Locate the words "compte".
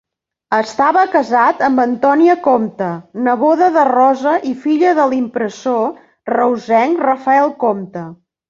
2.47-2.87, 7.67-8.09